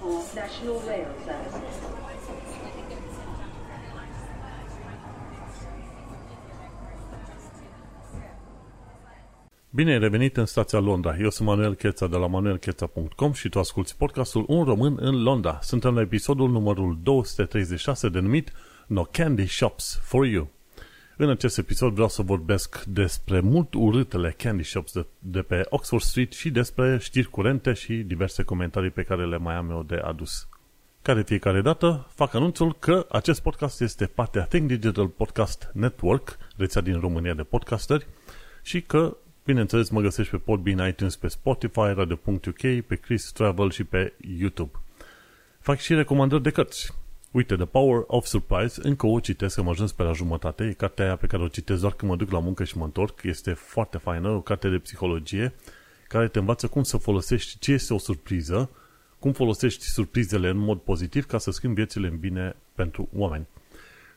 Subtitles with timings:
[0.00, 1.74] Singapore National Rail Services.
[9.70, 11.16] Bine ai revenit în stația Londra.
[11.20, 15.58] Eu sunt Manuel Cheța de la manuelcheța.com și tu asculti podcastul Un român în Londra.
[15.62, 18.52] Suntem la episodul numărul 236 denumit
[18.86, 20.59] No Candy Shops for You.
[21.22, 26.02] În acest episod vreau să vorbesc despre mult urâtele candy shops de, de pe Oxford
[26.02, 29.94] Street și despre știri curente și diverse comentarii pe care le mai am eu de
[29.94, 30.48] adus.
[31.02, 36.80] Care fiecare dată fac anunțul că acest podcast este partea Think Digital Podcast Network, rețea
[36.80, 38.06] din România de podcasteri,
[38.62, 43.84] și că, bineînțeles, mă găsești pe Podbean, iTunes, pe Spotify, Radio.uk, pe Chris Travel și
[43.84, 44.72] pe YouTube.
[45.58, 46.99] Fac și recomandări de cărți.
[47.32, 51.04] Uite, The Power of Surprise, încă o citesc, am ajuns pe la jumătate, e cartea
[51.04, 53.52] aia pe care o citesc doar când mă duc la muncă și mă întorc, este
[53.52, 55.54] foarte faină, o carte de psihologie,
[56.08, 58.70] care te învață cum să folosești ce este o surpriză,
[59.18, 63.46] cum folosești surprizele în mod pozitiv ca să schimbi viețile în bine pentru oameni.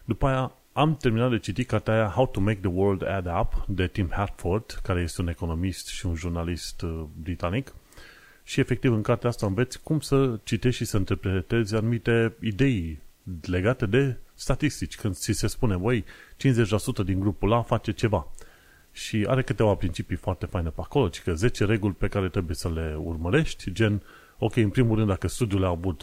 [0.05, 3.65] După aia am terminat de citit cartea aia How to Make the World Add Up
[3.67, 7.73] de Tim Hartford, care este un economist și un jurnalist uh, britanic,
[8.43, 13.01] și efectiv în cartea asta înveți cum să citești și să interpretezi anumite idei
[13.41, 14.95] legate de statistici.
[14.95, 18.27] Când ți se spune, băi, 50% din grupul A face ceva.
[18.91, 22.55] Și are câteva principii foarte faine pe acolo, ci că 10 reguli pe care trebuie
[22.55, 24.03] să le urmărești, gen,
[24.37, 26.01] ok, în primul rând, dacă studiul a avut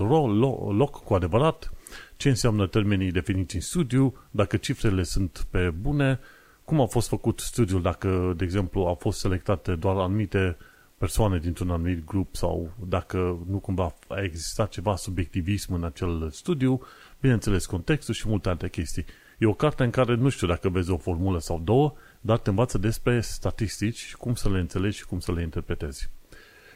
[0.76, 1.72] loc cu adevărat,
[2.16, 6.20] ce înseamnă termenii definiți în studiu, dacă cifrele sunt pe bune,
[6.64, 10.56] cum a fost făcut studiul, dacă, de exemplu, au fost selectate doar anumite
[11.00, 16.80] persoane dintr-un anumit grup sau dacă nu cumva a existat ceva subiectivism în acel studiu,
[17.20, 19.04] bineînțeles contextul și multe alte chestii.
[19.38, 22.50] E o carte în care nu știu dacă vezi o formulă sau două, dar te
[22.50, 26.10] învață despre statistici, cum să le înțelegi și cum să le interpretezi.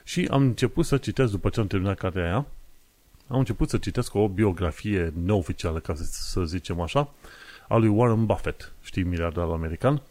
[0.05, 2.47] Și am început să citesc, după ce am terminat cartea aia,
[3.27, 7.13] am început să citesc o biografie neoficială, ca să zicem așa,
[7.69, 10.03] a lui Warren Buffett, știi, miliardarul american,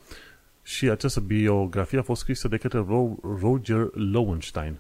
[0.63, 2.85] și această biografie a fost scrisă de către
[3.41, 4.79] Roger Lowenstein.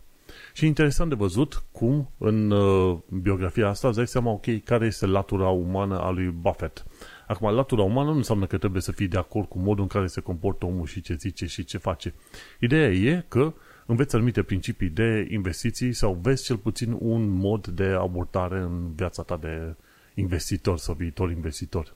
[0.53, 5.05] Și interesant de văzut cum în uh, biografia asta îți dai seama, ok, care este
[5.05, 6.85] latura umană a lui Buffett.
[7.27, 10.07] Acum, latura umană nu înseamnă că trebuie să fii de acord cu modul în care
[10.07, 12.13] se comportă omul și ce zice și ce face.
[12.59, 13.53] Ideea e că
[13.85, 19.23] înveți anumite principii de investiții sau vezi cel puțin un mod de abordare în viața
[19.23, 19.75] ta de
[20.13, 21.95] investitor sau viitor investitor.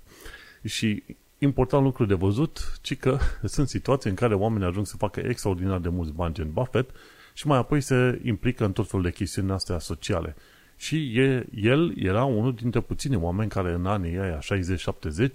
[0.63, 1.03] Și
[1.37, 5.79] important lucru de văzut, ci că sunt situații în care oamenii ajung să facă extraordinar
[5.79, 6.95] de mulți bani gen Buffett
[7.33, 10.35] și mai apoi se implică în tot felul de chestiuni astea sociale.
[10.75, 15.31] Și e, el era unul dintre puțini oameni care în anii aia 60-70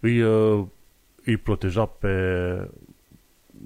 [0.00, 0.66] îi, uh,
[1.24, 2.08] îi proteja pe,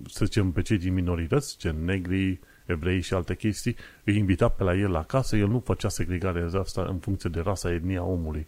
[0.06, 4.64] să zicem, pe cei din minorități, gen negri, evrei și alte chestii, îi invita pe
[4.64, 8.46] la el la casă, el nu făcea segregare asta în funcție de rasa, etnia omului.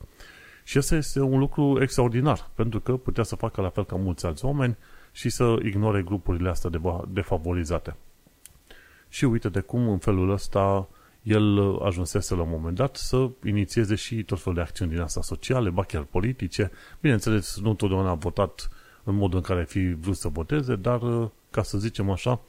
[0.65, 4.27] Și asta este un lucru extraordinar, pentru că putea să facă la fel ca mulți
[4.27, 4.77] alți oameni
[5.13, 6.71] și să ignore grupurile astea
[7.09, 7.97] defavorizate.
[9.09, 10.89] Și uite de cum în felul ăsta
[11.23, 15.23] el ajunsese la un moment dat să inițieze și tot felul de acțiuni din asta
[15.23, 16.71] sociale, ba chiar politice.
[17.01, 18.69] Bineînțeles, nu întotdeauna a votat
[19.05, 22.41] în modul în care fi vrut să voteze, dar, ca să zicem așa,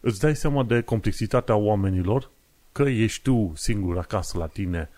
[0.00, 2.30] îți dai seama de complexitatea oamenilor,
[2.72, 4.88] că ești tu singur acasă la tine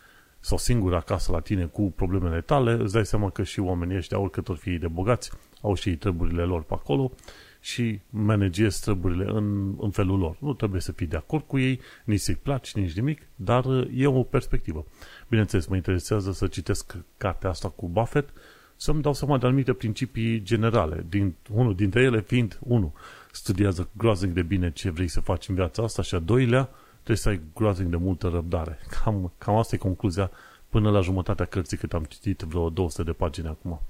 [0.40, 4.18] sau singur acasă la tine cu problemele tale, îți dai seama că și oamenii ăștia,
[4.18, 5.30] oricât or fi de bogați,
[5.62, 7.12] au și treburile lor pe acolo
[7.60, 10.36] și managezi treburile în, în felul lor.
[10.38, 13.64] Nu trebuie să fii de acord cu ei, nici să-i placi, nici nimic, dar
[13.94, 14.86] e o perspectivă.
[15.28, 18.32] Bineînțeles, mă interesează să citesc cartea asta cu Buffett,
[18.76, 22.92] să-mi dau seama de anumite principii generale, din, unul dintre ele fiind, unul,
[23.32, 26.70] studiază groaznic de bine ce vrei să faci în viața asta și a doilea,
[27.02, 28.78] trebuie să ai groaznic de multă răbdare.
[28.88, 30.30] Cam, cam asta e concluzia
[30.68, 33.80] până la jumătatea cărții cât am citit vreo 200 de pagini acum.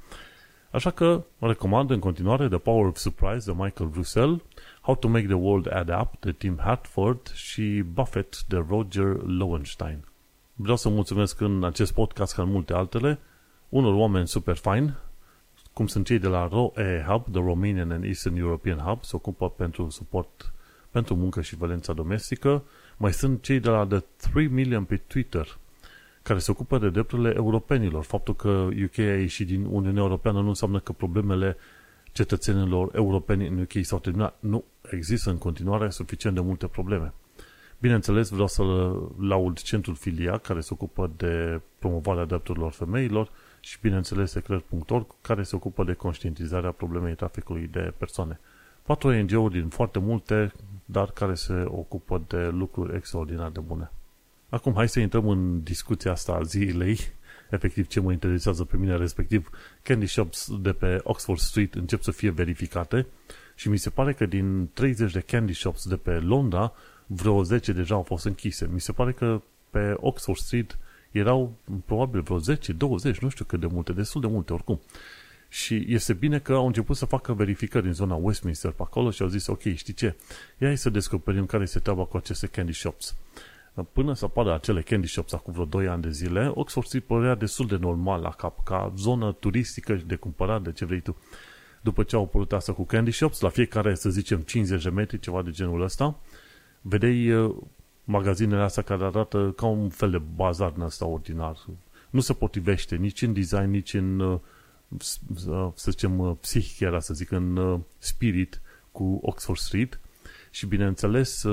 [0.71, 4.43] Așa că recomand în continuare The Power of Surprise de Michael Russell,
[4.81, 10.05] How to Make the World Add Up de Tim Hartford și Buffett de Roger Lowenstein.
[10.55, 13.19] Vreau să mulțumesc în acest podcast ca în multe altele
[13.69, 14.97] unor oameni super fine,
[15.73, 19.51] cum sunt cei de la ROE Hub, The Romanian and Eastern European Hub, se ocupă
[19.51, 20.53] pentru suport
[20.91, 22.63] pentru muncă și violența domestică,
[23.01, 23.99] mai sunt cei de la The
[24.31, 25.59] 3 Million pe Twitter,
[26.23, 28.05] care se ocupă de drepturile europenilor.
[28.05, 31.57] Faptul că UK a ieșit din Uniunea Europeană nu înseamnă că problemele
[32.13, 34.37] cetățenilor europeni în UK s-au terminat.
[34.41, 37.13] Nu, există în continuare suficient de multe probleme.
[37.79, 38.63] Bineînțeles, vreau să
[39.19, 43.31] laud centrul Filia, care se ocupă de promovarea drepturilor femeilor
[43.61, 48.41] și, bineînțeles, secret.org, care se ocupă de conștientizarea problemei traficului de persoane.
[48.83, 50.53] Patru ONG-uri din foarte multe
[50.91, 53.91] dar care se ocupă de lucruri extraordinar de bune.
[54.49, 56.99] Acum, hai să intrăm în discuția asta a zilei,
[57.51, 59.51] efectiv ce mă interesează pe mine, respectiv
[59.83, 63.07] candy shops de pe Oxford Street încep să fie verificate
[63.55, 66.73] și mi se pare că din 30 de candy shops de pe Londra,
[67.07, 68.69] vreo 10 deja au fost închise.
[68.73, 70.79] Mi se pare că pe Oxford Street
[71.11, 74.81] erau probabil vreo 10, 20, nu știu cât de multe, destul de multe oricum.
[75.53, 79.23] Și este bine că au început să facă verificări în zona Westminster pe acolo și
[79.23, 80.17] au zis, ok, știi ce,
[80.59, 83.17] ia să descoperim care este treaba cu aceste candy shops.
[83.93, 87.35] Până să apară acele candy shops acum vreo 2 ani de zile, Oxford Street părea
[87.35, 91.17] destul de normal la cap, ca zonă turistică și de cumpărat de ce vrei tu.
[91.81, 95.19] După ce au apărut asta cu candy shops, la fiecare, să zicem, 50 de metri,
[95.19, 96.19] ceva de genul ăsta,
[96.81, 97.57] vedeai uh,
[98.05, 101.57] magazinele astea care arată ca un fel de bazar în ăsta ordinar.
[102.11, 104.39] Nu se potrivește nici în design, nici în, uh,
[105.75, 108.61] să zicem, uh, psihic, era să zic, în spirit
[108.93, 110.01] cu Oxford Street.
[110.51, 111.45] Și bineînțeles,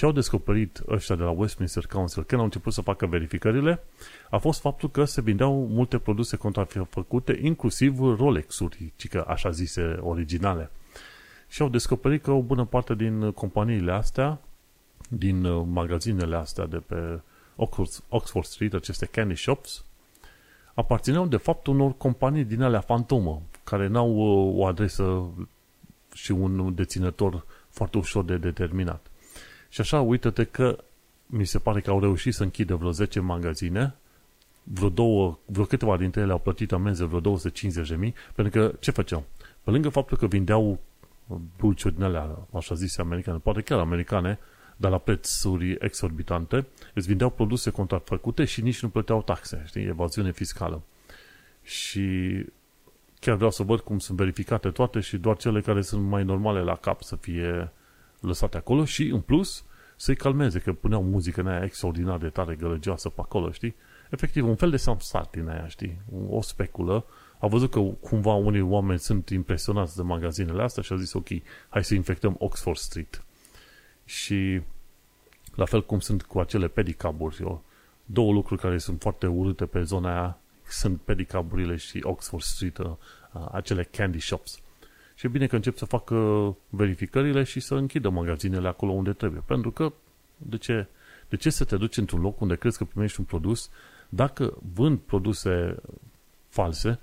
[0.00, 3.82] ce au descoperit ăștia de la Westminster Council când au început să facă verificările
[4.30, 10.70] a fost faptul că se vindeau multe produse contrafăcute, inclusiv Rolex-uri, că așa zise originale.
[11.48, 14.40] Și au descoperit că o bună parte din companiile astea,
[15.08, 17.20] din uh, magazinele astea de pe
[18.08, 19.84] Oxford Street, aceste candy shops,
[20.74, 25.22] aparțineau de fapt unor companii din alea fantomă, care n-au uh, o adresă
[26.12, 29.10] și un deținător foarte ușor de determinat.
[29.68, 30.84] Și așa, uită-te că
[31.26, 33.94] mi se pare că au reușit să închidă vreo 10 magazine,
[34.62, 38.74] vreo, două, vreo câteva dintre ele au plătit amenzi vreo 250 de mii, pentru că
[38.80, 39.24] ce făceau?
[39.62, 40.78] Pe lângă faptul că vindeau
[41.56, 44.38] dulciuri din alea, așa zise, americane, poate chiar americane,
[44.80, 50.32] dar la prețuri exorbitante, îți vindeau produse contrafăcute și nici nu plăteau taxe, știi, evaziune
[50.32, 50.82] fiscală.
[51.62, 52.00] Și
[53.18, 56.60] chiar vreau să văd cum sunt verificate toate și doar cele care sunt mai normale
[56.60, 57.72] la cap să fie
[58.20, 59.64] lăsate acolo și, în plus,
[59.96, 63.74] să-i calmeze, că puneau muzică în aia extraordinar de tare gălăgioasă pe acolo, știi?
[64.10, 66.00] Efectiv, un fel de samsat din aia, știi?
[66.28, 67.04] O speculă.
[67.38, 71.28] A văzut că cumva unii oameni sunt impresionați de magazinele astea și a zis, ok,
[71.68, 73.24] hai să infectăm Oxford Street.
[74.10, 74.60] Și
[75.54, 77.60] la fel cum sunt cu acele pedicaburi,
[78.04, 82.90] două lucruri care sunt foarte urâte pe zona aia sunt pedicaburile și Oxford Street, uh,
[83.52, 84.60] acele candy shops.
[85.14, 86.16] Și e bine că încep să facă
[86.68, 89.42] verificările și să închidă magazinele acolo unde trebuie.
[89.46, 89.92] Pentru că,
[90.36, 90.86] de ce,
[91.28, 93.70] de ce să te duci într-un loc unde crezi că primești un produs
[94.08, 95.76] dacă vând produse
[96.48, 96.98] false,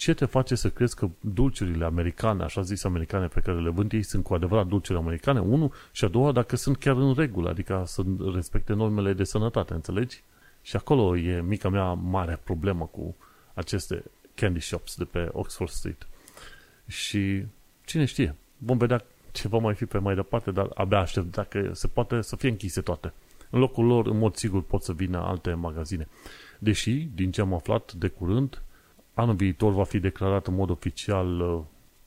[0.00, 3.92] ce te face să crezi că dulciurile americane, așa zis americane pe care le vând
[3.92, 5.40] ei, sunt cu adevărat dulciuri americane?
[5.40, 8.02] Unu, și a doua, dacă sunt chiar în regulă, adică să
[8.34, 10.22] respecte normele de sănătate, înțelegi?
[10.62, 13.16] Și acolo e mica mea mare problemă cu
[13.54, 14.04] aceste
[14.34, 16.06] candy shops de pe Oxford Street.
[16.86, 17.44] Și
[17.84, 21.70] cine știe, vom vedea ce va mai fi pe mai departe, dar abia aștept dacă
[21.72, 23.12] se poate să fie închise toate.
[23.50, 26.08] În locul lor, în mod sigur, pot să vină alte magazine.
[26.58, 28.62] Deși, din ce am aflat de curând,
[29.20, 31.60] anul viitor va fi declarat în mod oficial uh,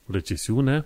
[0.06, 0.86] recesiune,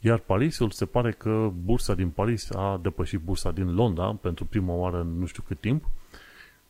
[0.00, 4.74] iar Parisul se pare că bursa din Paris a depășit bursa din Londra pentru prima
[4.74, 5.84] oară în nu știu cât timp.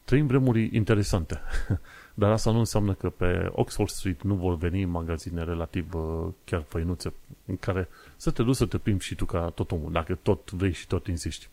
[0.04, 1.40] Trăim vremuri interesante.
[2.14, 6.64] Dar asta nu înseamnă că pe Oxford Street nu vor veni magazine relativ uh, chiar
[6.68, 7.12] făinuțe
[7.46, 10.50] în care să te duci să te plimbi și tu ca tot omul, dacă tot
[10.50, 11.48] vrei și tot insisti.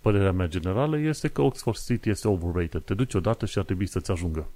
[0.00, 2.82] Părerea mea generală este că Oxford Street este overrated.
[2.82, 4.48] Te duci odată și ar trebui să-ți ajungă.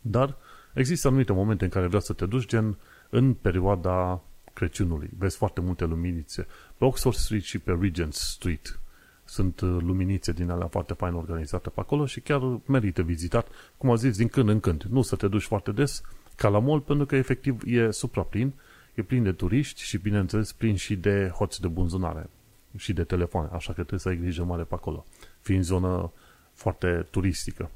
[0.00, 0.36] Dar
[0.74, 2.78] există anumite momente în care vreau să te duci, gen
[3.10, 5.10] în perioada Crăciunului.
[5.18, 6.46] Vezi foarte multe luminițe.
[6.76, 8.78] Pe Oxford Street și pe Regent Street
[9.24, 13.90] sunt uh, luminițe din alea foarte fain organizate pe acolo și chiar merită vizitat, cum
[13.90, 14.82] a zis, din când în când.
[14.82, 16.02] Nu să te duci foarte des
[16.36, 18.52] ca la mall, pentru că efectiv e supraplin,
[18.94, 22.30] e plin de turiști și, bineînțeles, plin și de hoți de bunzunare
[22.76, 25.04] și de telefoane, așa că trebuie să ai grijă mare pe acolo,
[25.40, 26.12] fiind zonă
[26.52, 27.70] foarte turistică.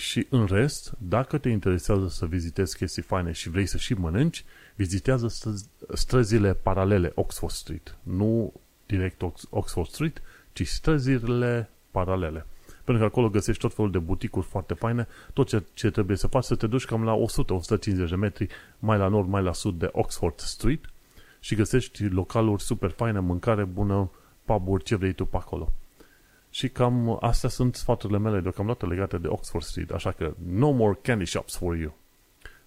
[0.00, 4.44] Și în rest, dacă te interesează să vizitezi chestii faine și vrei să și mănânci,
[4.74, 5.56] vizitează
[5.94, 7.96] străzile paralele Oxford Street.
[8.02, 8.52] Nu
[8.86, 12.46] direct Oxford Street, ci străzile paralele.
[12.84, 16.26] Pentru că acolo găsești tot felul de buticuri foarte faine, tot ce, ce trebuie să
[16.26, 17.14] faci, să te duci cam la
[18.04, 20.84] 100-150 de metri mai la nord, mai la sud de Oxford Street
[21.40, 24.10] și găsești localuri super faine, mâncare bună,
[24.44, 25.72] pub ce vrei tu pe acolo.
[26.50, 30.98] Și cam astea sunt sfaturile mele deocamdată legate de Oxford Street, așa că no more
[31.02, 31.94] candy shops for you.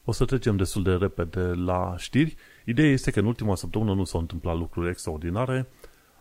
[0.05, 2.35] O să trecem destul de repede la știri.
[2.65, 5.67] Ideea este că în ultima săptămână nu s-au întâmplat lucruri extraordinare,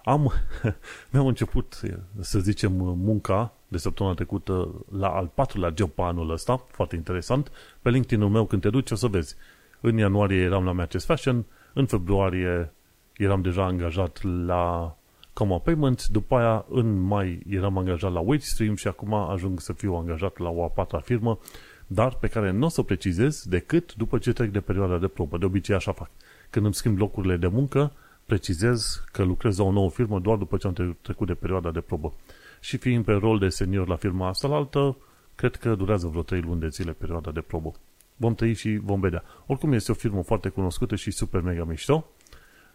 [0.05, 0.33] am,
[1.11, 1.81] mi-am început,
[2.21, 7.51] să zicem, munca de săptămâna trecută la al patrulea job pe anul ăsta, foarte interesant.
[7.83, 9.35] Pe LinkedIn-ul meu, când te duci, o să vezi.
[9.81, 12.73] În ianuarie eram la Matches Fashion, în februarie
[13.17, 14.97] eram deja angajat la
[15.33, 19.95] Coma Payment, după aia în mai eram angajat la Wagestream și acum ajung să fiu
[19.95, 21.39] angajat la o a patra firmă,
[21.87, 25.39] dar pe care nu o să precizez decât după ce trec de perioada de probă.
[25.39, 26.11] De obicei așa fac.
[26.51, 27.93] Când îmi schimb locurile de muncă,
[28.27, 31.81] precizez că lucrez la o nouă firmă doar după ce am trecut de perioada de
[31.81, 32.13] probă.
[32.61, 34.97] Și fiind pe rol de senior la firma asta la altă,
[35.35, 37.73] cred că durează vreo 3 luni de zile perioada de probă.
[38.17, 39.23] Vom trăi și vom vedea.
[39.47, 42.07] Oricum este o firmă foarte cunoscută și super mega mișto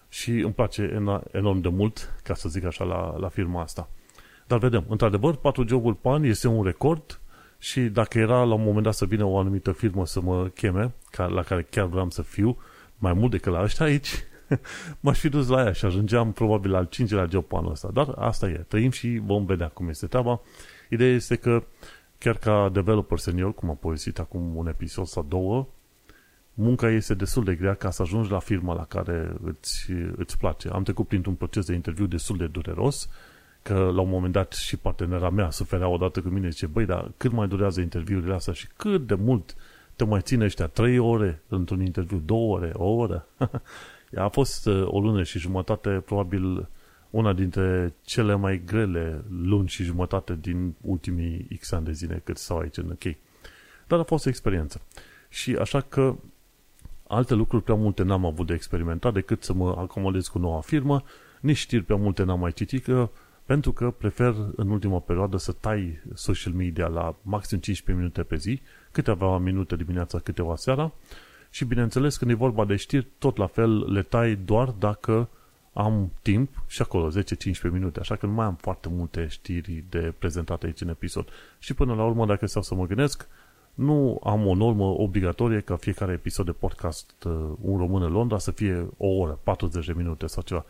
[0.09, 3.89] și îmi place enorm de mult, ca să zic așa, la, la firma asta.
[4.47, 7.19] Dar vedem, într-adevăr, 4 joburi pe an este un record
[7.57, 10.93] și dacă era la un moment dat să vină o anumită firmă să mă cheme,
[11.27, 12.57] la care chiar vreau să fiu,
[12.97, 14.09] mai mult decât la ăștia aici,
[14.99, 17.89] m-aș fi dus la ea și ajungeam probabil al cincilea job pe anul ăsta.
[17.93, 20.41] Dar asta e, trăim și vom vedea cum este treaba.
[20.89, 21.63] Ideea este că
[22.17, 25.67] chiar ca developer senior, cum am povestit acum un episod sau două,
[26.59, 30.69] munca este destul de grea ca să ajungi la firma la care îți, îți place.
[30.69, 33.09] Am trecut printr-un proces de interviu destul de dureros,
[33.61, 37.11] că la un moment dat și partenera mea suferea odată cu mine, zice, băi, dar
[37.17, 39.55] cât mai durează interviurile astea și cât de mult
[39.95, 43.27] te mai ține ăștia, trei ore într-un interviu, două ore, o oră.
[44.15, 46.69] A fost uh, o lună și jumătate, probabil
[47.09, 52.37] una dintre cele mai grele luni și jumătate din ultimii X ani de zile cât
[52.37, 53.15] stau aici în UK.
[53.87, 54.81] Dar a fost o experiență.
[55.29, 56.15] Și așa că
[57.07, 61.03] alte lucruri prea multe n-am avut de experimentat decât să mă acomodez cu noua firmă,
[61.41, 63.09] nici știri prea multe n-am mai citit, că,
[63.45, 68.35] pentru că prefer în ultima perioadă să tai social media la maxim 15 minute pe
[68.35, 68.61] zi,
[68.91, 70.91] câteva minute dimineața, câteva seara,
[71.49, 75.29] și bineînțeles când e vorba de știri, tot la fel le tai doar dacă
[75.73, 77.13] am timp și acolo 10-15
[77.71, 81.29] minute, așa că nu mai am foarte multe știri de prezentate aici în episod.
[81.59, 83.27] Și până la urmă, dacă stau să mă gândesc,
[83.77, 87.31] nu am o normă obligatorie ca fiecare episod de podcast uh,
[87.61, 90.65] Un român în Londra să fie o oră, 40 de minute sau ceva.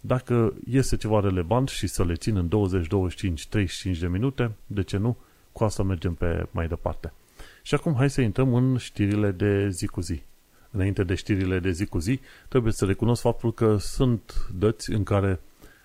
[0.00, 4.82] Dacă este ceva relevant și să le țin în 20, 25, 35 de minute, de
[4.82, 5.16] ce nu?
[5.52, 7.12] Cu asta mergem pe mai departe.
[7.62, 10.22] Și acum hai să intrăm în știrile de zi cu zi.
[10.70, 15.02] Înainte de știrile de zi cu zi, trebuie să recunosc faptul că sunt dăți în
[15.02, 15.40] care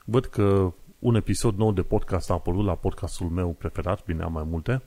[0.06, 4.32] văd că un episod nou de podcast a apărut la podcastul meu preferat, bine am
[4.32, 4.82] mai multe,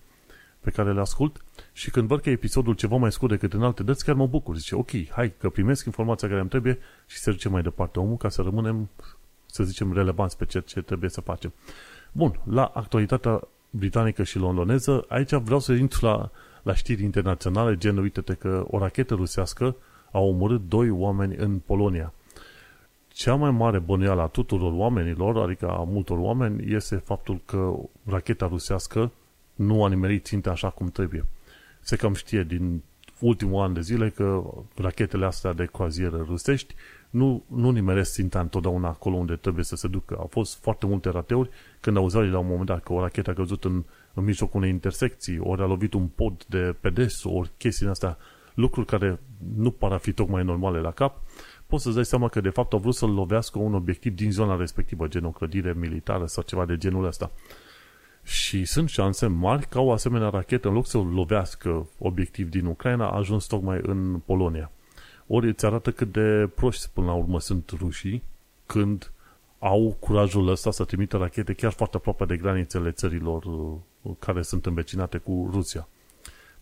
[0.63, 3.63] pe care le ascult și când văd că e episodul ceva mai scurt decât în
[3.63, 4.57] alte dăți, chiar mă bucur.
[4.57, 8.17] Zice, ok, hai că primesc informația care îmi trebuie și să duce mai departe omul
[8.17, 8.89] ca să rămânem,
[9.47, 11.53] să zicem, relevanți pe ceea ce trebuie să facem.
[12.13, 13.41] Bun, la actualitatea
[13.71, 16.31] britanică și londoneză, aici vreau să intru la,
[16.63, 19.77] la știri internaționale, gen, uite-te că o rachetă rusească
[20.11, 22.13] a omorât doi oameni în Polonia.
[23.09, 28.47] Cea mai mare bănuială a tuturor oamenilor, adică a multor oameni, este faptul că racheta
[28.47, 29.11] rusească
[29.55, 31.25] nu a nimerit ținte așa cum trebuie.
[31.81, 32.83] Se cam știe din
[33.19, 34.43] ultimul an de zile că
[34.77, 36.75] rachetele astea de croazieră rusești
[37.11, 40.17] nu, nu nimeresc ținta întotdeauna acolo unde trebuie să se ducă.
[40.19, 43.35] Au fost foarte multe rateuri când auzeau la un moment dat că o rachetă a
[43.35, 47.87] căzut în, în mijlocul unei intersecții, ori a lovit un pod de pedes, ori chestii
[47.87, 48.17] astea,
[48.55, 49.21] lucruri care
[49.57, 51.21] nu par a fi tocmai normale la cap,
[51.67, 54.57] poți să-ți dai seama că de fapt au vrut să-l lovească un obiectiv din zona
[54.57, 57.31] respectivă, gen o clădire militară sau ceva de genul ăsta.
[58.25, 63.11] Și sunt șanse mari ca o asemenea rachetă, în loc să lovească obiectiv din Ucraina,
[63.11, 64.71] a ajuns tocmai în Polonia.
[65.27, 68.23] Ori îți arată cât de proști până la urmă sunt rușii
[68.67, 69.13] când
[69.59, 74.67] au curajul ăsta să trimită rachete chiar foarte aproape de granițele țărilor uh, care sunt
[74.67, 75.89] învecinate cu Rusia.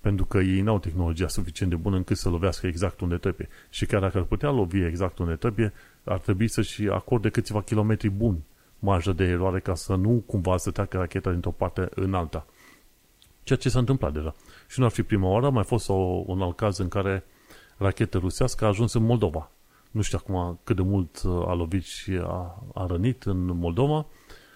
[0.00, 3.48] Pentru că ei n-au tehnologia suficient de bună încât să lovească exact unde trebuie.
[3.70, 5.72] Și chiar dacă ar putea lovi exact unde trebuie,
[6.04, 8.44] ar trebui să-și acorde câțiva kilometri buni
[8.80, 12.46] marjă de eroare ca să nu cumva să treacă racheta dintr-o parte în alta.
[13.42, 14.34] Ceea ce s-a întâmplat deja.
[14.68, 15.94] Și nu ar fi prima oară, a mai fost o,
[16.26, 17.24] un alt caz în care
[17.76, 19.50] rachetă rusească a ajuns în Moldova.
[19.90, 24.06] Nu știu acum cât de mult uh, a lovit și a, a rănit în Moldova,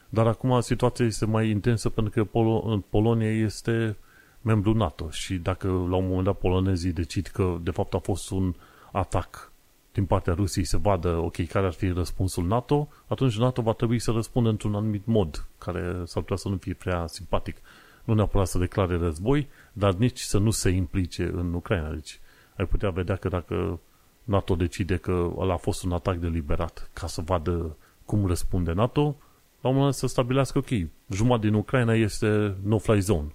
[0.08, 3.96] dar acum situația este mai intensă pentru că Pol- Polonia este
[4.42, 8.30] membru NATO și dacă la un moment dat polonezii decid că de fapt a fost
[8.30, 8.54] un
[8.92, 9.52] atac
[9.94, 13.98] din partea Rusiei să vadă, ok, care ar fi răspunsul NATO, atunci NATO va trebui
[13.98, 17.56] să răspundă într-un anumit mod, care s-ar putea să nu fie prea simpatic.
[18.04, 21.90] Nu neapărat să declare război, dar nici să nu se implice în Ucraina.
[21.90, 22.20] Deci
[22.56, 23.80] ai putea vedea că dacă
[24.24, 29.16] NATO decide că ăla a fost un atac deliberat ca să vadă cum răspunde NATO,
[29.60, 30.68] la un moment dat să stabilească, ok,
[31.10, 33.34] jumătate din Ucraina este no-fly zone.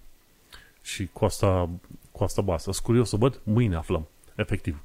[0.82, 1.70] Și cu asta,
[2.12, 2.72] cu asta basta.
[2.72, 4.84] Sunt curios să văd, mâine aflăm, efectiv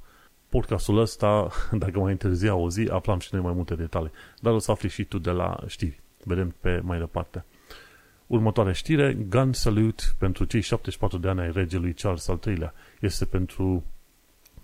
[0.54, 1.48] podcastul ăsta,
[1.82, 4.10] dacă mai întârzia o zi, aflam și noi mai multe detalii.
[4.40, 6.00] Dar o să afli și tu de la știri.
[6.24, 7.44] Vedem pe mai departe.
[8.26, 12.74] Următoarea știre, Gun Salute pentru cei 74 de ani ai regelui Charles al III-lea.
[13.00, 13.84] Este pentru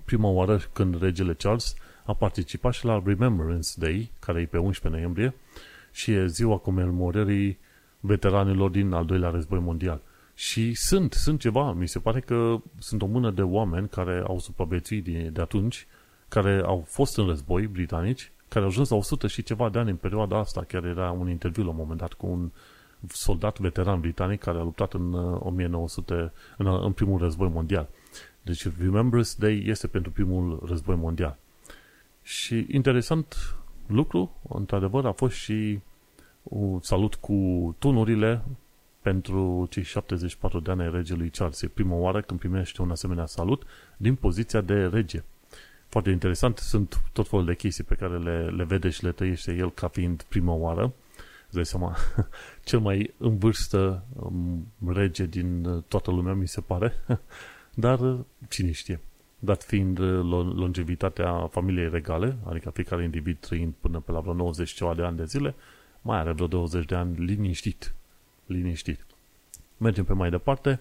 [0.04, 5.00] prima oară când regele Charles a participat și la Remembrance Day, care e pe 11
[5.00, 5.34] noiembrie,
[5.92, 7.58] și e ziua comemorării
[8.00, 10.00] veteranilor din al doilea război mondial.
[10.40, 14.38] Și sunt, sunt ceva, mi se pare că sunt o mână de oameni care au
[14.38, 15.86] supraviețuit de, de atunci,
[16.28, 19.90] care au fost în război britanici, care au ajuns la 100 și ceva de ani
[19.90, 20.64] în perioada asta.
[20.64, 22.50] Chiar era un interviu la un moment dat cu un
[23.08, 27.88] soldat veteran britanic care a luptat în 1900, uh, în, uh, în primul război mondial.
[28.42, 31.36] Deci Remembrance Day este pentru primul război mondial.
[32.22, 33.56] Și interesant
[33.86, 35.80] lucru, într-adevăr, a fost și
[36.42, 37.34] un salut cu
[37.78, 38.42] tunurile
[39.02, 41.62] pentru cei 74 de ani ai regelui Charles.
[41.62, 43.62] E prima oară când primește un asemenea salut
[43.96, 45.22] din poziția de rege.
[45.88, 49.52] Foarte interesant, sunt tot felul de chestii pe care le, le vede și le trăiește
[49.54, 50.92] el ca fiind prima oară.
[51.44, 51.96] Îți dai seama,
[52.64, 56.92] cel mai în vârstă um, rege din uh, toată lumea, mi se pare.
[57.74, 59.00] Dar uh, cine știe?
[59.38, 60.20] Dat fiind uh,
[60.54, 65.16] longevitatea familiei regale, adică fiecare individ trăind până pe la vreo 90 ceva de ani
[65.16, 65.54] de zile,
[66.02, 67.94] mai are vreo 20 de ani liniștit.
[68.52, 69.06] Liniștit.
[69.76, 70.80] Mergem pe mai departe.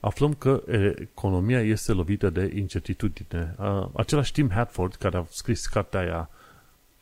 [0.00, 0.62] Aflăm că
[0.98, 3.56] economia este lovită de incertitudine.
[3.92, 6.30] Același Tim Hadford, care a scris cartea aia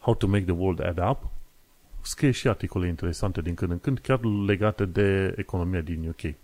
[0.01, 1.31] How to Make the World Add Up,
[2.01, 6.35] scrie și articole interesante din când în când, chiar legate de economia din UK.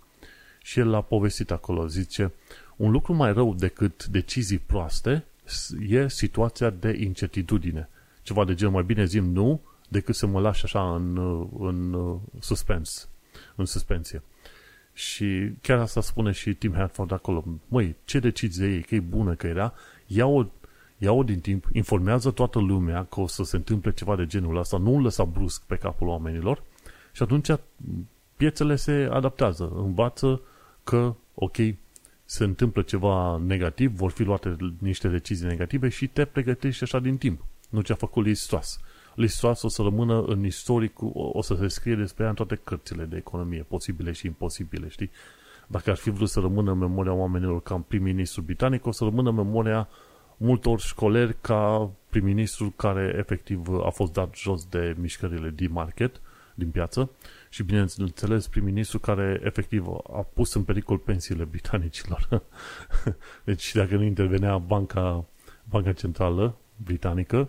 [0.62, 2.32] Și el a povestit acolo, zice,
[2.76, 5.24] un lucru mai rău decât decizii proaste
[5.88, 7.88] e situația de incertitudine.
[8.22, 11.16] Ceva de genul, mai bine zim nu, decât să mă lași așa în,
[11.58, 11.96] în
[12.40, 13.08] suspens,
[13.54, 14.22] în suspensie.
[14.92, 17.44] Și chiar asta spune și Tim Hadford acolo.
[17.68, 18.80] Măi, ce decizie e?
[18.80, 19.74] Că e bună, că era?
[20.06, 20.44] Ia-o,
[20.98, 24.78] ia-o din timp, informează toată lumea că o să se întâmple ceva de genul ăsta,
[24.78, 26.62] nu lăsa brusc pe capul oamenilor
[27.12, 27.48] și atunci
[28.36, 30.40] piețele se adaptează, învață
[30.84, 31.56] că, ok,
[32.24, 37.16] se întâmplă ceva negativ, vor fi luate niște decizii negative și te pregătești așa din
[37.16, 37.44] timp.
[37.68, 38.80] Nu ce a făcut Liz Truss.
[39.14, 42.61] Liz Truss o să rămână în istoric, o să se scrie despre ea în toate
[42.64, 45.11] cărțile de economie, posibile și imposibile, știi?
[45.66, 49.29] Dacă ar fi vrut să rămână în memoria oamenilor ca prim-ministru britanic, o să rămână
[49.29, 49.88] în memoria
[50.37, 56.20] multor școleri ca prim-ministru care efectiv a fost dat jos de mișcările din market,
[56.55, 57.11] din piață
[57.48, 62.42] și bineînțeles prim-ministru care efectiv a pus în pericol pensiile britanicilor.
[63.44, 65.24] deci dacă nu intervenea banca,
[65.68, 67.48] banca centrală britanică,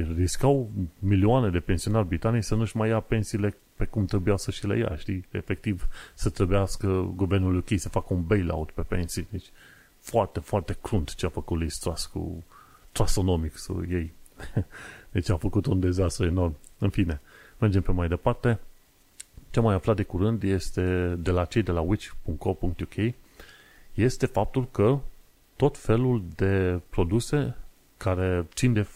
[0.00, 4.66] riscau milioane de pensionari britanici să nu-și mai ia pensiile pe cum trebuia să și
[4.66, 5.24] le ia, știi?
[5.30, 9.26] Efectiv, să trebuiască guvernul UK să facă un bailout pe pensii.
[9.30, 9.46] Deci,
[9.98, 12.44] foarte, foarte crunt ce a făcut Liz Truss cu
[12.92, 14.12] Trussonomics ei.
[15.12, 16.56] Deci a făcut un dezastru enorm.
[16.78, 17.20] În fine,
[17.58, 18.58] mergem pe mai departe.
[19.50, 23.14] Ce mai aflat de curând este de la cei de la witch.co.uk
[23.94, 24.98] este faptul că
[25.56, 27.56] tot felul de produse
[27.96, 28.86] care țin de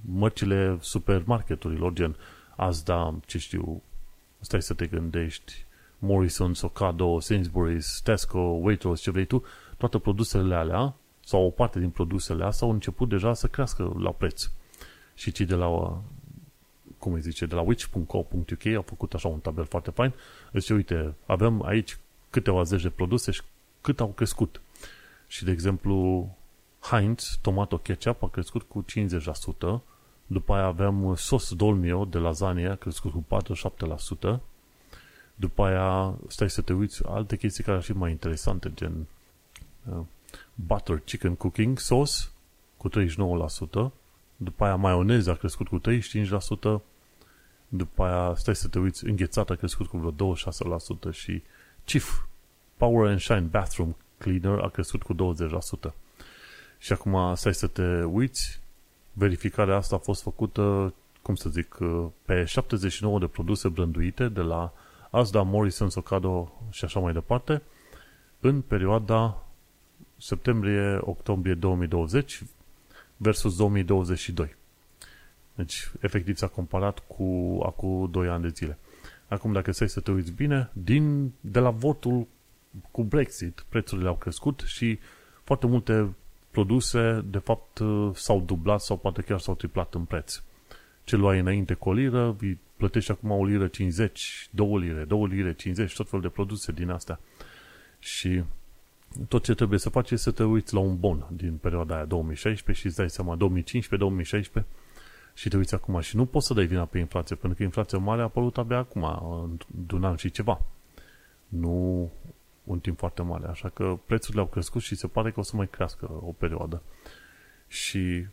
[0.00, 2.16] mărcile supermarketurilor, gen
[2.56, 3.82] Asda, ce știu,
[4.40, 5.66] stai să te gândești,
[5.98, 9.44] Morrison, Ocado, Sainsbury's, Tesco, Waitrose, ce vrei tu,
[9.76, 14.10] toate produsele alea, sau o parte din produsele astea, au început deja să crească la
[14.10, 14.50] preț.
[15.14, 16.02] Și cei de la,
[16.98, 20.12] cum îi zice, de la witch.co.uk au făcut așa un tabel foarte fain.
[20.52, 21.98] Zice, uite, avem aici
[22.30, 23.42] câteva zeci de produse și
[23.80, 24.60] cât au crescut.
[25.26, 26.28] Și, de exemplu,
[26.82, 28.84] Heinz Tomato Ketchup a crescut cu
[29.78, 29.80] 50%,
[30.26, 33.24] după aia aveam sos Dolmio de lasagne, a crescut cu
[34.36, 34.40] 47%,
[35.34, 39.06] după aia, stai să te uiți, alte chestii care ar fi mai interesante, gen
[39.90, 40.00] uh,
[40.54, 42.12] butter chicken cooking sauce
[42.76, 42.92] cu 39%,
[44.36, 46.82] după aia maioneză a crescut cu 35%,
[47.68, 50.34] după aia, stai să te uiți, înghețată a crescut cu vreo
[51.10, 51.42] 26% și
[51.84, 52.20] Chief
[52.76, 55.92] Power and Shine Bathroom Cleaner a crescut cu 20%.
[56.82, 58.60] Și acum stai să te uiți,
[59.12, 61.78] verificarea asta a fost făcută, cum să zic,
[62.24, 64.72] pe 79 de produse brânduite de la
[65.10, 67.62] Asda, Morrison, Socado și așa mai departe,
[68.40, 69.46] în perioada
[70.16, 72.42] septembrie-octombrie 2020
[73.16, 74.56] versus 2022.
[75.54, 78.78] Deci, efectiv, s-a comparat cu acum 2 ani de zile.
[79.28, 82.26] Acum, dacă stai să te uiți bine, din, de la votul
[82.90, 84.98] cu Brexit, prețurile au crescut și
[85.44, 86.14] foarte multe
[86.52, 90.42] produse, de fapt, uh, s-au dublat sau poate chiar s-au triplat în preț.
[91.04, 95.26] Ce luai înainte cu o liră, îi plătești acum o liră 50, 2 lire, 2
[95.26, 97.20] lire 50, tot felul de produse din astea.
[97.98, 98.42] Și
[99.28, 102.04] tot ce trebuie să faci este să te uiți la un bon din perioada aia
[102.04, 103.36] 2016 și îți dai seama
[104.62, 104.64] 2015-2016
[105.34, 107.98] și te uiți acum și nu poți să dai vina pe inflație, pentru că inflația
[107.98, 109.02] mare a apărut abia acum,
[109.42, 109.58] în
[109.92, 110.60] un an și ceva.
[111.48, 112.10] Nu
[112.64, 115.56] un timp foarte mare, așa că prețurile au crescut și se pare că o să
[115.56, 116.82] mai crească o perioadă.
[117.68, 118.26] Și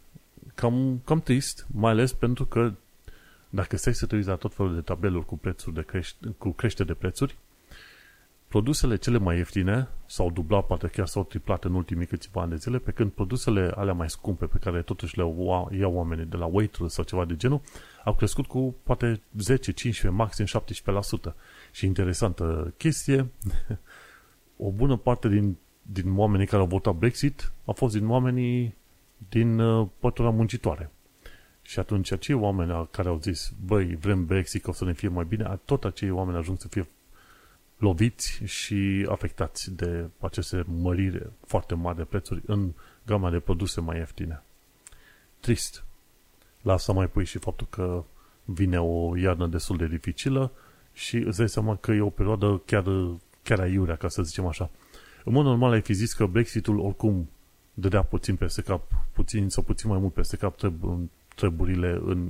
[0.56, 2.74] cam, cam trist, mai ales pentru că
[3.50, 6.50] dacă stai să te uiți la tot felul de tabeluri cu, prețuri de creș- cu
[6.50, 7.38] crește de prețuri,
[8.48, 12.56] produsele cele mai ieftine s-au dublat, poate chiar s-au triplat în ultimii câțiva ani de
[12.56, 15.24] zile, pe când produsele alea mai scumpe pe care totuși le
[15.80, 17.62] iau oamenii de la Waitrose sau ceva de genul,
[18.04, 20.46] au crescut cu poate 10, 15, maxim
[21.30, 21.34] 17%.
[21.72, 23.28] Și interesantă chestie,
[24.62, 28.76] o bună parte din, din oamenii care au votat Brexit au fost din oamenii
[29.30, 30.92] din uh, pătura muncitoare.
[31.62, 35.08] Și atunci acei oameni care au zis, băi, vrem Brexit, că o să ne fie
[35.08, 36.88] mai bine, tot acei oameni ajung să fie
[37.78, 42.72] loviți și afectați de aceste mărire foarte mari de prețuri în
[43.06, 44.44] gama de produse mai ieftine.
[45.40, 45.84] Trist.
[46.62, 48.04] La asta mai pui și faptul că
[48.46, 50.52] vine o iarnă destul de dificilă
[50.94, 52.84] și îți dai seama că e o perioadă chiar,
[53.50, 54.70] chiar aiurea, ca să zicem așa.
[55.24, 57.30] În mod normal ai fi zis că Brexitul oricum
[57.74, 58.84] dădea puțin peste cap,
[59.14, 62.30] puțin sau puțin mai mult peste cap treb- treburile în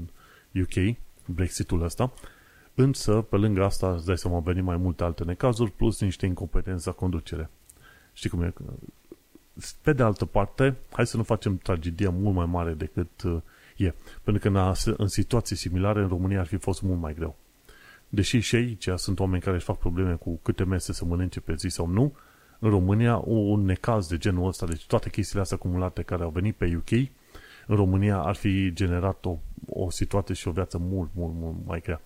[0.62, 2.13] UK, Brexitul ăsta,
[2.75, 6.84] însă pe lângă asta îți dai seama veni mai multe alte necazuri plus niște incompetențe
[6.89, 7.49] la conducere.
[8.13, 8.53] Știi cum e?
[9.82, 13.41] Pe de altă parte, hai să nu facem tragedia mult mai mare decât uh,
[13.77, 13.93] e.
[14.23, 17.36] Pentru că în, în situații similare în România ar fi fost mult mai greu.
[18.10, 21.54] Deși și aici sunt oameni care își fac probleme cu câte mese să mănânce pe
[21.56, 22.13] zi sau nu,
[22.60, 26.56] în România un necaz de genul ăsta, deci toate chestiile astea acumulate care au venit
[26.56, 26.91] pe UK,
[27.67, 31.82] în România ar fi generat o, o situație și o viață mult, mult, mult mai
[31.82, 32.02] grea.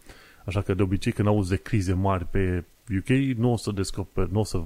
[0.45, 2.63] Așa că de obicei când auzi de crize mari pe
[2.97, 4.63] UK, nu o să descoperi, nu o să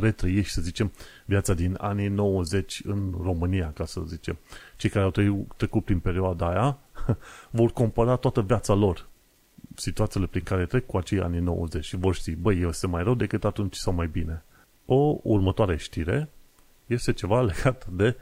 [0.00, 0.92] retrăiești, să zicem,
[1.24, 4.38] viața din anii 90 în România, ca să zicem.
[4.76, 6.78] Cei care au trecut prin perioada aia
[7.50, 9.08] vor compara toată viața lor,
[9.74, 13.14] situațiile prin care trec cu acei anii 90 și vor ști, băi, este mai rău
[13.14, 14.42] decât atunci sau mai bine.
[14.86, 16.28] O următoare știre
[16.86, 18.16] este ceva legat de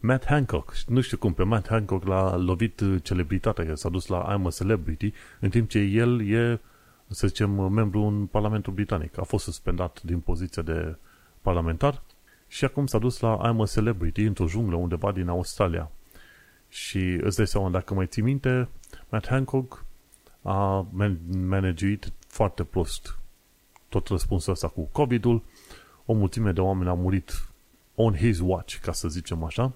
[0.00, 0.74] Matt Hancock.
[0.86, 4.50] Nu știu cum, pe Matt Hancock l-a lovit celebritatea, că s-a dus la I'm a
[4.50, 6.60] Celebrity, în timp ce el e,
[7.08, 9.18] să zicem, membru în Parlamentul Britanic.
[9.18, 10.96] A fost suspendat din poziția de
[11.42, 12.02] parlamentar
[12.48, 15.90] și acum s-a dus la I'm a Celebrity într-o junglă undeva din Australia.
[16.68, 18.68] Și îți dai seama, dacă mai ții minte,
[19.08, 19.84] Matt Hancock
[20.44, 20.86] a
[21.30, 23.18] managuit foarte prost
[23.88, 25.42] tot răspunsul ăsta cu COVID-ul.
[26.04, 27.48] O mulțime de oameni au murit
[27.94, 29.72] on his watch, ca să zicem așa,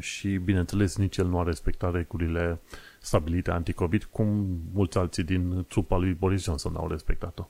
[0.00, 2.60] și, bineînțeles, nici el nu a respectat regulile
[3.00, 7.48] stabilite anti-COVID, cum mulți alții din trupa lui Boris Johnson au respectat-o.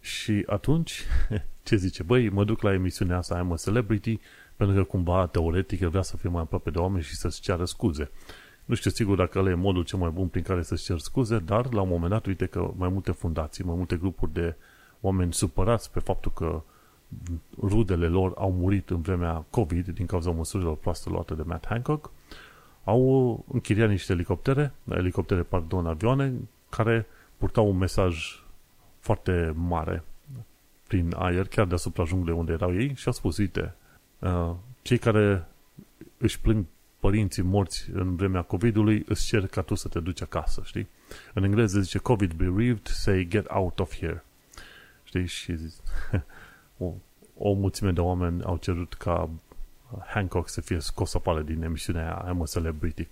[0.00, 1.02] Și atunci,
[1.66, 2.02] ce zice?
[2.02, 4.20] Băi, mă duc la emisiunea asta I'm a Celebrity,
[4.56, 7.64] pentru că cumva, teoretic, el vrea să fie mai aproape de oameni și să-și ceară
[7.64, 8.10] scuze.
[8.66, 11.38] Nu știu sigur dacă ăla e modul cel mai bun prin care să-și cer scuze,
[11.38, 14.54] dar la un moment dat, uite că mai multe fundații, mai multe grupuri de
[15.00, 16.62] oameni supărați pe faptul că
[17.62, 22.10] rudele lor au murit în vremea COVID din cauza măsurilor proaste luate de Matt Hancock,
[22.84, 26.32] au închiriat niște elicoptere, elicoptere, pardon, avioane,
[26.68, 28.42] care purtau un mesaj
[28.98, 30.04] foarte mare
[30.86, 33.74] prin aer, chiar deasupra junglei unde erau ei și au spus, uite,
[34.18, 34.50] uh,
[34.82, 35.48] cei care
[36.18, 36.64] își plâng
[37.06, 40.88] părinții morți în vremea COVID-ului îți cer ca tu să te duci acasă, știi?
[41.34, 44.24] În engleză zice COVID bereaved, say get out of here.
[45.04, 45.26] Știi?
[45.26, 45.54] Și
[46.84, 46.92] o,
[47.36, 49.30] o mulțime de oameni au cerut ca
[50.06, 53.08] Hancock să fie scos afară din emisiunea I'm a Celebrity.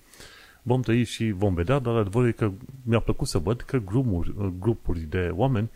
[0.63, 2.51] Vom trăi și vom vedea, dar adevărul e că
[2.83, 5.71] mi-a plăcut să văd că grupuri, grupuri de oameni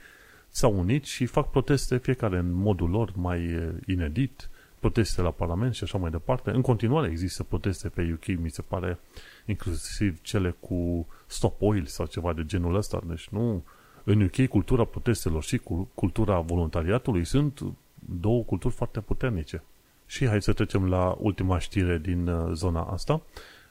[0.49, 4.49] s-au unit și fac proteste fiecare în modul lor mai inedit,
[4.81, 6.51] proteste la Parlament și așa mai departe.
[6.51, 8.99] În continuare există proteste pe UK, mi se pare,
[9.47, 13.03] inclusiv cele cu Stop Oil sau ceva de genul ăsta.
[13.07, 13.65] Deci nu,
[14.05, 15.61] în UK, cultura protestelor și
[15.95, 17.61] cultura voluntariatului sunt
[17.99, 19.63] două culturi foarte puternice.
[20.07, 23.23] Și hai să trecem la ultima știre din uh, zona asta.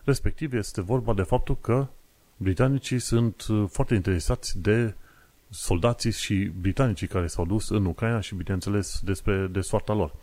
[0.03, 1.87] Respectiv este vorba de faptul că
[2.37, 4.93] britanicii sunt uh, foarte interesați de
[5.49, 10.13] soldații și britanicii care s-au dus în Ucraina și, bineînțeles, despre de soarta lor.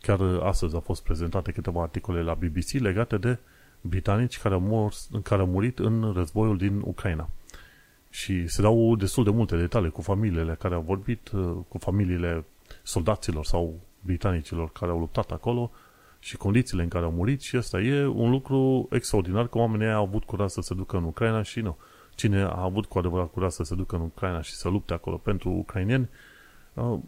[0.00, 3.38] Chiar uh, astăzi au fost prezentate câteva articole la BBC legate de
[3.80, 7.30] britanici care au, mors, care au murit în războiul din Ucraina.
[8.10, 12.44] Și se dau destul de multe detalii cu familiile care au vorbit, uh, cu familiile
[12.82, 15.70] soldaților sau britanicilor care au luptat acolo
[16.18, 20.04] și condițiile în care au murit și asta e un lucru extraordinar că oamenii au
[20.04, 21.76] avut curaj să se ducă în Ucraina și nu.
[22.14, 25.16] Cine a avut cu adevărat curaj să se ducă în Ucraina și să lupte acolo
[25.16, 26.08] pentru ucrainieni,
[26.74, 26.98] uh,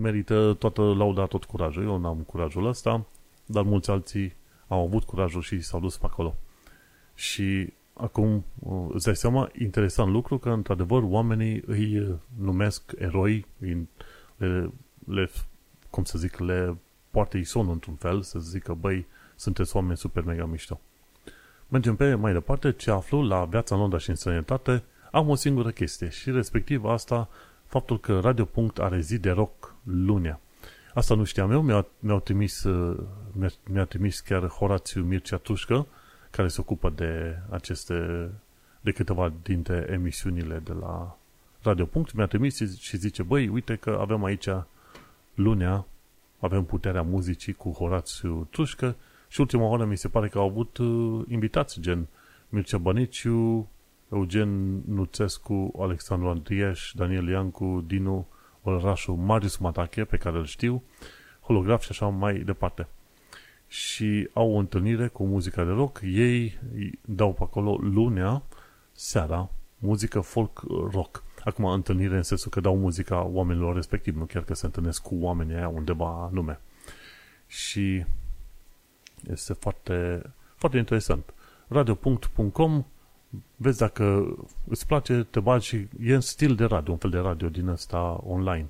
[0.00, 1.82] merită toată lauda, tot curajul.
[1.82, 3.06] Eu n-am curajul ăsta,
[3.46, 4.34] dar mulți alții
[4.68, 6.36] au avut curajul și s-au dus pe acolo.
[7.14, 13.46] Și Acum, uh, îți dai seama, interesant lucru că, într-adevăr, oamenii îi uh, numesc eroi,
[13.58, 13.88] îi,
[14.36, 14.70] le,
[15.06, 15.30] le,
[15.90, 16.76] cum să zic, le
[17.10, 20.80] poate îi son într-un fel, să zică, băi, sunteți oameni super mega mișto.
[21.68, 25.34] Mergem pe mai departe, ce aflu la viața în Londra și în străinătate, am o
[25.34, 27.28] singură chestie și respectiv asta,
[27.70, 30.40] faptul că Radio Punct are zi de rock lunea.
[30.94, 32.64] Asta nu știam eu, mi-a, mi-au trimis,
[33.32, 35.86] mi-a, mi-a trimis chiar Horațiu Mircea Tușcă,
[36.30, 38.30] care se ocupă de aceste,
[38.80, 41.18] de câteva dintre emisiunile de la
[41.62, 44.48] Radio Punct, mi-a trimis și zice, băi, uite că avem aici
[45.34, 45.86] lunea,
[46.38, 48.96] avem puterea muzicii cu Horațiu Tușcă
[49.28, 52.06] și ultima oară mi se pare că au avut uh, invitați, gen
[52.48, 53.68] Mircea Baniciu,
[54.12, 58.26] Eugen Nuțescu, Alexandru Andrieș, Daniel Iancu, Dinu
[58.62, 60.82] Olărașu, Marius Matache, pe care îl știu,
[61.40, 62.86] holograf și așa mai departe.
[63.66, 66.58] Și au o întâlnire cu muzica de rock, ei
[67.00, 68.42] dau pe acolo lunea,
[68.92, 71.22] seara, muzică folk rock.
[71.44, 75.16] Acum, întâlnire în sensul că dau muzica oamenilor respectiv, nu chiar că se întâlnesc cu
[75.20, 76.60] oamenii aia undeva nume.
[77.46, 78.04] Și
[79.30, 80.22] este foarte,
[80.56, 81.34] foarte interesant.
[81.68, 82.84] radio.com
[83.56, 84.36] vezi dacă
[84.68, 87.68] îți place, te bagi și e în stil de radio, un fel de radio din
[87.68, 88.68] ăsta online.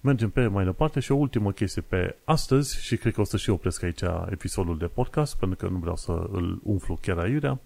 [0.00, 3.36] Mergem pe mai departe și o ultimă chestie pe astăzi și cred că o să
[3.36, 7.60] și opresc aici episodul de podcast pentru că nu vreau să îl umflu chiar aiurea.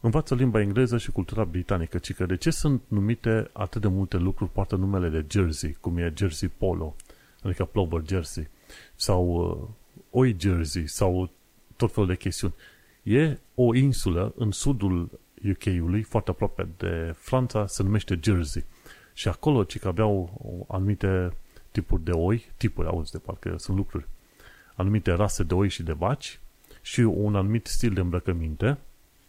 [0.00, 4.16] Învață limba engleză și cultura britanică, ci că de ce sunt numite atât de multe
[4.16, 6.96] lucruri poartă numele de Jersey, cum e Jersey Polo,
[7.42, 8.48] adică Plover Jersey,
[8.94, 9.68] sau uh,
[10.10, 11.30] Oi Jersey, sau
[11.76, 12.54] tot felul de chestiuni.
[13.02, 18.64] E o insulă în sudul UK-ului, foarte aproape de Franța, se numește Jersey.
[19.12, 21.36] Și acolo, ci că aveau anumite
[21.70, 24.06] tipuri de oi, tipuri, auzi, de parcă sunt lucruri,
[24.74, 26.40] anumite rase de oi și de vaci
[26.82, 28.78] și un anumit stil de îmbrăcăminte,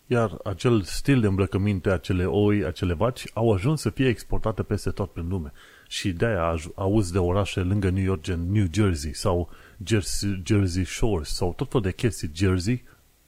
[0.08, 4.90] iar acel stil de îmbrăcăminte, acele oi, acele vaci, au ajuns să fie exportate peste
[4.90, 5.52] tot prin lume.
[5.88, 9.50] Și de-aia auzi de orașe lângă New York, gen New Jersey sau
[9.86, 12.84] Jersey, Jersey Shores sau tot felul de chestii Jersey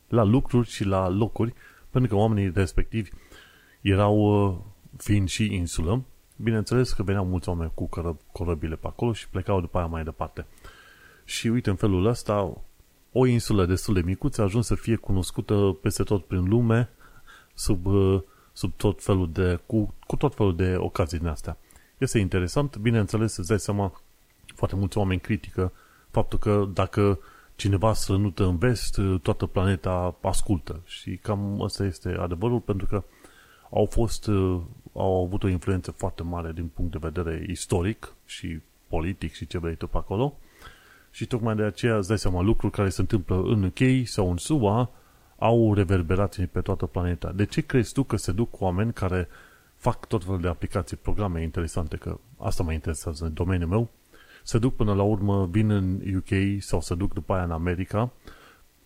[0.08, 1.54] la lucruri și la locuri,
[1.90, 3.10] pentru că oamenii respectivi
[3.82, 4.58] erau, uh,
[4.98, 6.04] fiind și insulă,
[6.36, 7.90] bineînțeles că veneau mulți oameni cu
[8.32, 10.46] corăbile pe acolo și plecau după aia mai departe.
[11.24, 12.62] Și uite, în felul ăsta,
[13.12, 16.90] o insulă destul de micuță a ajuns să fie cunoscută peste tot prin lume,
[17.54, 18.22] sub, uh,
[18.54, 21.58] sub tot felul de, cu, cu tot felul de ocazii din astea.
[21.98, 24.02] Este interesant, bineînțeles, îți dai seama,
[24.56, 25.72] foarte mulți oameni critică
[26.16, 27.20] faptul că dacă
[27.56, 30.82] cineva strănută în vest, toată planeta ascultă.
[30.86, 33.04] Și cam asta este adevărul, pentru că
[33.70, 34.28] au fost,
[34.94, 39.58] au avut o influență foarte mare din punct de vedere istoric și politic și ce
[39.58, 40.38] vrei tu pe acolo.
[41.12, 44.38] Și tocmai de aceea îți dai seama lucruri care se întâmplă în UK sau în
[44.38, 44.90] SUA
[45.38, 47.32] au reverberații pe toată planeta.
[47.32, 49.28] De ce crezi tu că se duc oameni care
[49.76, 53.90] fac tot felul de aplicații, programe interesante, că asta mă interesează în domeniul meu,
[54.46, 58.12] se duc până la urmă, vin în UK sau se duc după aia în America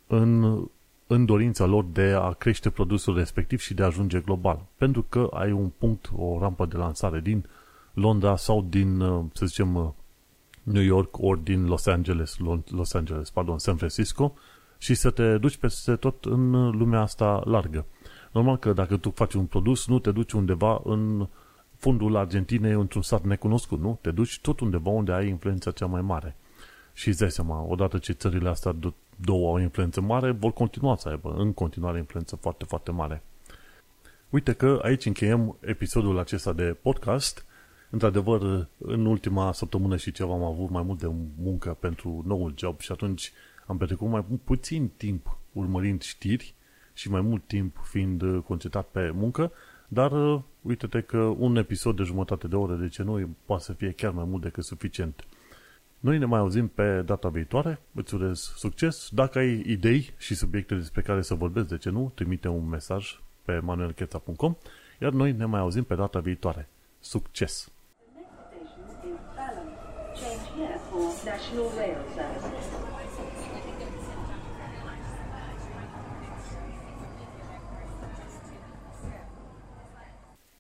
[0.08, 0.62] în,
[1.08, 4.65] în dorința lor de a crește produsul respectiv și de a ajunge global.
[4.78, 7.45] Pentru că ai un punct, o rampă de lansare din
[7.93, 9.89] Londra sau din, uh, să zicem, uh,
[10.63, 14.34] New York ori din Los Angeles, Los Angeles, pardon, San Francisco
[14.78, 17.86] și să te duci peste tot în lumea asta largă.
[18.32, 21.28] Normal că dacă tu faci un produs, nu te duci undeva în
[21.80, 23.98] fundul Argentinei într-un sat necunoscut, nu?
[24.02, 26.36] Te duci tot undeva unde ai influența cea mai mare.
[26.94, 28.76] Și îți dai seama, odată ce țările astea
[29.15, 33.24] două au influență mare, vor continua să aibă în continuare influență foarte, foarte mare.
[34.30, 37.46] Uite că aici încheiem episodul acesta de podcast.
[37.89, 41.12] Într-adevăr, în ultima săptămână și ceva am avut mai mult de
[41.42, 43.32] muncă pentru noul job și atunci
[43.65, 46.54] am petrecut mai puțin timp urmărind știri
[46.94, 49.52] și mai mult timp fiind concentrat pe muncă,
[49.91, 53.73] dar uh, uite-te că un episod de jumătate de oră, de ce nu, poate să
[53.73, 55.23] fie chiar mai mult decât suficient.
[55.99, 59.10] Noi ne mai auzim pe data viitoare, îți urez succes.
[59.12, 63.19] Dacă ai idei și subiecte despre care să vorbesc, de ce nu, trimite un mesaj
[63.45, 64.56] pe manuelcheța.com,
[64.99, 66.69] iar noi ne mai auzim pe data viitoare.
[66.99, 67.71] Succes!
[70.19, 72.59] Change here for National Rail Services.